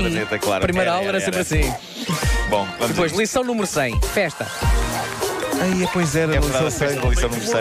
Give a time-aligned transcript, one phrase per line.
[0.00, 0.08] assim.
[0.08, 0.62] camiseta, claro.
[0.62, 1.62] Primeira aula era sempre assim.
[2.48, 4.46] Bom, vamos Depois, a lição número 100, festa.
[5.60, 7.60] Aí, pois era, É a festa da lição número 100.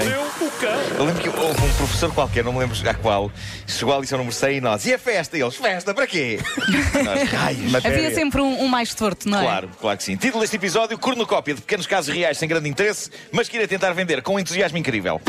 [0.98, 3.32] Eu lembro que houve um professor qualquer, não me lembro a qual,
[3.68, 5.38] chegou à lição número 100 e nós, e a festa?
[5.38, 6.40] E eles, festa, para quê?
[7.04, 7.76] nós, raios.
[7.76, 9.44] Havia sempre um, um mais torto, não é?
[9.44, 10.16] Claro, claro que sim.
[10.16, 13.94] Título deste episódio: cornucópia de pequenos casos reais sem grande interesse, mas que irei tentar
[13.94, 15.22] vender com entusiasmo incrível.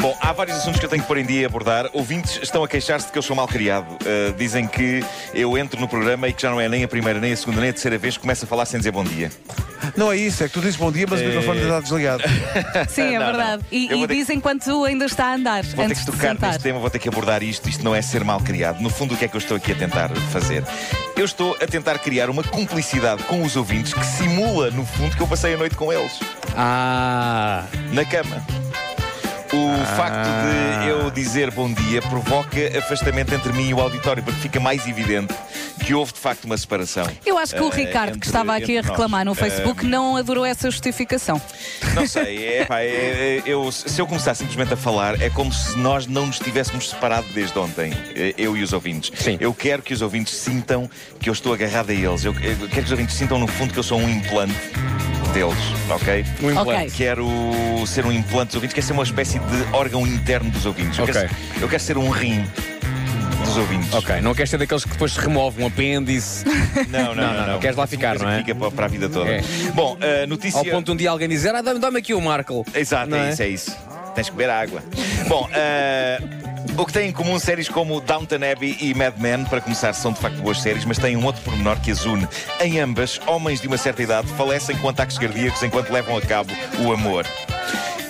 [0.00, 1.90] Bom, há vários assuntos que eu tenho que pôr em dia e abordar.
[1.92, 3.86] Ouvintes estão a queixar-se de que eu sou mal criado.
[3.96, 7.20] Uh, dizem que eu entro no programa e que já não é nem a primeira,
[7.20, 9.30] nem a segunda, nem a terceira vez que começo a falar sem dizer bom dia.
[9.96, 12.22] Não é isso, é que tu dizes bom dia, mas o microfone está desligado.
[12.88, 13.62] Sim, é Não, verdade.
[13.70, 13.78] não.
[13.78, 15.62] E, vou e ter que- dizem quando tu ainda está a andar.
[15.64, 16.48] Vou ter antes que de tocar sentar.
[16.50, 17.68] neste tema, vou ter que abordar isto.
[17.68, 18.80] Isto não é ser mal criado.
[18.80, 20.64] No fundo, o que é que eu estou aqui a tentar fazer?
[21.16, 25.22] Eu estou a tentar criar uma cumplicidade com os ouvintes que simula, no fundo, que
[25.22, 26.20] eu passei a noite com eles.
[26.56, 28.42] Ah, na cama.
[29.52, 30.28] O facto
[30.82, 34.86] de eu dizer bom dia provoca afastamento entre mim e o auditório, porque fica mais
[34.86, 35.34] evidente
[35.84, 37.04] que houve de facto uma separação.
[37.26, 38.90] Eu acho que o eh, Ricardo, que entre- estava aqui a entre nós.
[38.90, 41.40] reclamar no Eh, Facebook, não adorou essa justificação.
[41.94, 42.84] não sei, é, pá, é-
[43.38, 46.88] é- eu, se eu começar simplesmente a falar, é como se nós não nos tivéssemos
[46.90, 49.10] separado desde ontem, eh, eu e os ouvintes.
[49.18, 49.36] Sim.
[49.40, 52.24] Eu quero que os ouvintes sintam que eu estou agarrado a eles.
[52.24, 54.54] Eu, eu quero que os ouvintes sintam, no fundo, que eu sou um implante
[55.32, 55.54] deles,
[55.88, 56.24] ok?
[56.42, 56.70] um implante.
[56.70, 56.90] Ok.
[56.96, 57.28] Quero
[57.86, 60.98] ser um implante dos ouvintes, quero ser uma espécie de órgão interno dos ouvintes.
[60.98, 61.14] Eu, Ok.
[61.14, 62.44] quero, eu quero ser um rim
[63.44, 63.92] dos ouvintes.
[63.94, 66.44] Ok, não queres ser daqueles que depois se remove um apêndice
[66.90, 67.46] Não, não, não.
[67.46, 68.38] não, queres lá ficar, não é?
[68.38, 69.30] que Fica para, para a vida toda.
[69.30, 69.40] É.
[69.74, 70.58] Bom, a notícia.
[70.58, 72.64] ao ponto de um dia alguém dizer, ah, dá-me dá aqui o Marco.
[72.74, 73.32] Exato, Não é é?
[73.32, 73.76] isso, é isso.
[74.14, 74.82] Tens que beber água.
[75.28, 76.20] Bom, eh,
[76.80, 80.12] o que têm em comum séries como Downton Abbey e Mad Men, para começar, são
[80.12, 82.26] de facto boas séries, mas têm um outro pormenor que as une.
[82.58, 86.52] Em ambas, homens de uma certa idade falecem com ataques cardíacos enquanto levam a cabo
[86.78, 87.26] o amor.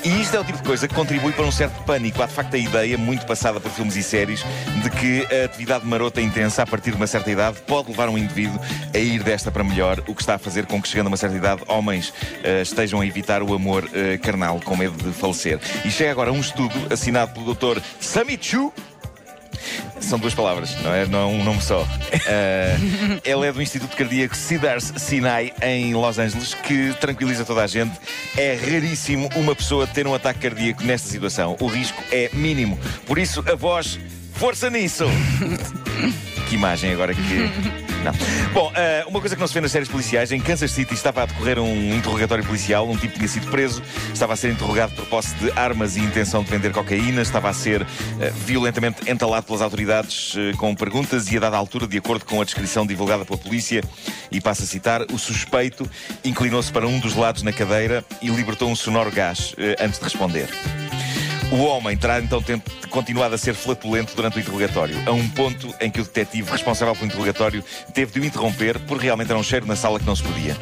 [0.02, 2.22] E isto é o tipo de coisa que contribui para um certo pânico.
[2.22, 4.42] Há de facto a ideia, muito passada por filmes e séries,
[4.82, 8.16] de que a atividade marota intensa a partir de uma certa idade pode levar um
[8.16, 8.58] indivíduo
[8.94, 11.16] a ir desta para melhor, o que está a fazer com que, chegando a uma
[11.18, 15.60] certa idade, homens eh, estejam a evitar o amor eh, carnal com medo de falecer.
[15.84, 17.82] E chega agora um estudo assinado pelo Dr.
[18.00, 18.72] Samichu.
[20.00, 21.86] São duas palavras, não é, não é um nome só.
[22.26, 22.76] Eh,
[23.24, 27.92] ele é do Instituto Cardíaco Cedars Sinai, em Los Angeles, que tranquiliza toda a gente.
[28.36, 31.56] É raríssimo uma pessoa ter um ataque cardíaco nesta situação.
[31.60, 32.78] O risco é mínimo.
[33.06, 33.98] Por isso, a voz,
[34.34, 35.04] força nisso!
[36.48, 37.89] Que imagem agora que.
[38.52, 41.22] Bom, eh, uma coisa que não se vê nas séries policiais, em Kansas City estava
[41.22, 45.04] a decorrer um interrogatório policial, um tipo tinha sido preso, estava a ser interrogado por
[45.06, 47.86] posse de armas e intenção de vender cocaína, estava a ser
[48.20, 52.40] eh, violentamente entalado pelas autoridades eh, com perguntas e a dada altura, de acordo com
[52.40, 53.82] a descrição divulgada pela polícia,
[54.30, 55.88] e passo a citar, o suspeito
[56.24, 60.48] inclinou-se para um dos lados na cadeira e libertou um sonoro gás antes de responder.
[61.52, 62.40] O homem terá então
[62.90, 66.94] continuado a ser flatulento durante o interrogatório, a um ponto em que o detetive responsável
[66.94, 70.14] pelo interrogatório teve de o interromper porque realmente era um cheiro na sala que não
[70.14, 70.56] se podia.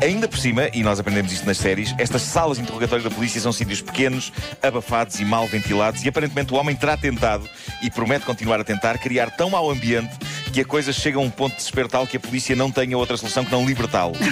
[0.00, 3.40] Ainda por cima, e nós aprendemos isto nas séries, estas salas de interrogatório da polícia
[3.42, 4.32] são sítios pequenos,
[4.62, 7.46] abafados e mal ventilados, e aparentemente o homem terá tentado,
[7.82, 10.16] e promete continuar a tentar, criar tão mau ambiente
[10.52, 12.96] que a coisa chega a um ponto de desespero tal que a polícia não tenha
[12.96, 14.14] outra solução que não libertá-lo.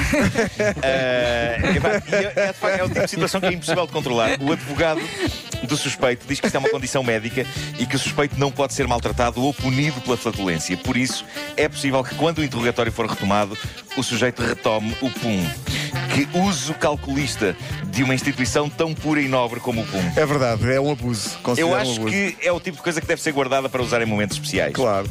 [0.61, 1.59] E é,
[2.37, 4.39] é, de facto, é o tipo de situação que é impossível de controlar.
[4.41, 5.01] O advogado
[5.63, 7.47] do suspeito diz que isto é uma condição médica
[7.79, 10.77] e que o suspeito não pode ser maltratado ou punido pela flatulência.
[10.77, 11.25] Por isso,
[11.57, 13.57] é possível que quando o interrogatório for retomado,
[13.97, 15.47] o sujeito retome o PUM.
[16.15, 20.13] Que uso calculista de uma instituição tão pura e nobre como o PUM.
[20.17, 21.39] É verdade, é um abuso.
[21.57, 22.07] Eu um acho abuso.
[22.11, 24.73] que é o tipo de coisa que deve ser guardada para usar em momentos especiais.
[24.73, 25.09] Claro.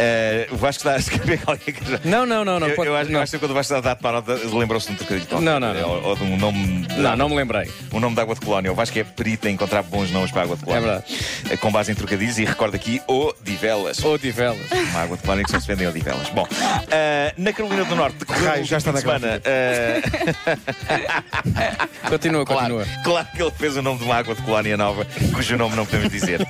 [0.00, 2.00] Eh, o Vasco está a escrever qualquer coisa.
[2.04, 2.68] Não, não, não, não.
[2.68, 3.20] eu, pode- eu acho, eu não.
[3.20, 5.40] acho que quando o Vasco está a dar para a nota, lembrou-se de um trocadilho.
[5.40, 5.88] Não, não, não.
[5.90, 6.86] Ou, ou de um nome.
[6.86, 7.68] de- Não, não me lembrei.
[7.92, 8.70] Um nome de água de colónia.
[8.70, 10.86] O Vasco é perito em encontrar bons nomes para água de colónia.
[10.86, 11.14] É verdade.
[11.50, 14.02] Eh, Com base em trocadilhos e recorda aqui o Divelas.
[14.04, 14.58] Ou Tivelas.
[14.70, 16.28] Uma água de colónia que só se vende em Odivelas.
[16.30, 16.46] Bom,
[16.90, 19.40] eh, na Carolina do Norte, decorreu Raio, já está na semana.
[19.44, 20.00] eh,
[22.08, 22.86] Continua, claro, continua.
[23.04, 25.84] claro que ele fez o nome de uma água de colónia nova, cujo nome não
[25.84, 26.40] podemos dizer.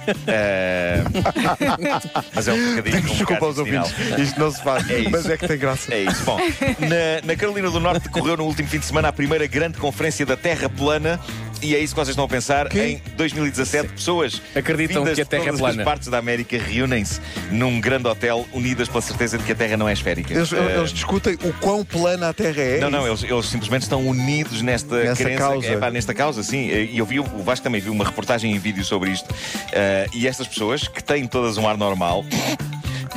[2.34, 3.37] Mas é um trocadilho.
[3.40, 4.18] Desculpa aos ouvintes.
[4.18, 4.88] Isto não se faz.
[4.90, 5.92] É mas é que tem graça.
[5.94, 6.22] É isso.
[6.24, 6.38] Bom,
[6.80, 10.24] na, na Carolina do Norte decorreu no último fim de semana a primeira grande conferência
[10.26, 11.18] da Terra plana.
[11.60, 12.68] E é isso que vocês estão a pensar.
[12.68, 12.80] Que?
[12.80, 15.82] Em 2017, pessoas Acreditam que a Terra é todas plana.
[15.82, 17.20] as partes da América reúnem-se
[17.50, 20.32] num grande hotel, unidas pela certeza de que a Terra não é esférica.
[20.32, 22.78] Eles, Eh, eles discutem o quão plana a Terra é.
[22.78, 25.38] não, não, eles, eles simplesmente estão unidos nesta Nessa crença.
[25.38, 25.66] causa.
[25.66, 26.68] É, pá, nesta causa, sim.
[26.68, 29.28] E eu vi, o Vasco também viu uma reportagem em vídeo sobre isto.
[29.72, 32.24] Eh, e estas pessoas, que têm todas um ar normal.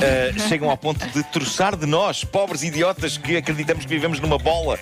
[0.02, 4.38] Eh, chegam ao ponto de troçar de nós, pobres idiotas que acreditamos que vivemos numa
[4.38, 4.78] bola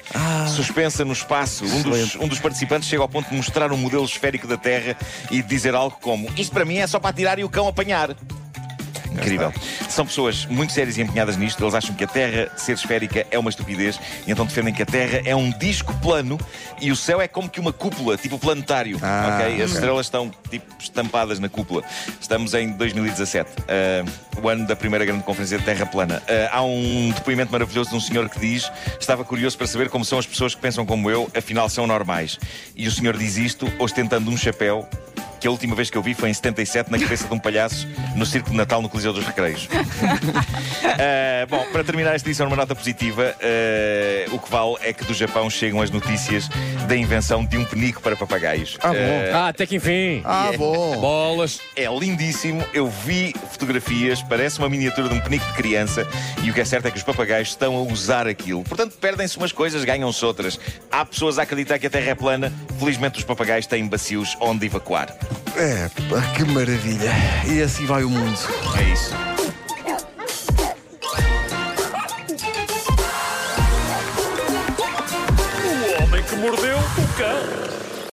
[0.55, 1.65] suspensa no espaço.
[1.65, 4.97] Um dos, um dos participantes chega ao ponto de mostrar um modelo esférico da Terra
[5.31, 8.17] e dizer algo como: Isto para mim é só para tirar e o cão apanhar.
[9.21, 9.53] Incrível.
[9.89, 11.63] São pessoas muito sérias e empenhadas nisto.
[11.63, 14.87] Eles acham que a Terra ser esférica é uma estupidez e então defendem que a
[14.87, 16.39] Terra é um disco plano
[16.81, 18.99] e o céu é como que uma cúpula, tipo planetário.
[19.03, 19.63] Ah, ok?
[19.63, 21.83] As estrelas estão tipo estampadas na cúpula.
[22.21, 24.05] Estamos em 2017, ah,
[24.43, 26.23] o ano da primeira grande conferência de Terra plana.
[26.29, 30.05] Ah, há um depoimento maravilhoso de um senhor que diz: Estava curioso para saber como
[30.05, 32.39] são as pessoas que pensam como eu, afinal são normais.
[32.77, 34.89] E o senhor diz isto ostentando um chapéu
[35.41, 37.89] que a última vez que eu vi foi em 77 na cabeça de um palhaço
[38.15, 39.65] no Circo de Natal no Coliseu dos Recreios.
[39.65, 45.05] Uh, bom, para terminar esta edição numa nota positiva, uh, o que vale é que
[45.05, 46.49] do Japão chegam as notícias
[46.89, 48.79] da invenção de um penico para papagaios.
[48.81, 48.95] Ah, bom.
[48.95, 50.23] Uh, Ah, até que enfim.
[50.25, 50.99] Ah, bom.
[50.99, 51.61] Bolas.
[51.77, 56.07] é lindíssimo, eu vi fotografias, parece uma miniatura de um penico de criança
[56.43, 58.63] e o que é certo é que os papagaios estão a usar aquilo.
[58.65, 60.59] Portanto, perdem-se umas coisas, ganham-se outras.
[60.91, 64.67] Há pessoas a acreditar que a Terra é plana, felizmente os papagaios têm bacios onde
[64.67, 65.15] evacuar.
[65.57, 67.11] É, pá, que maravilha.
[67.47, 68.39] E assim vai o mundo.
[68.79, 69.40] É isso.
[77.23, 77.80] O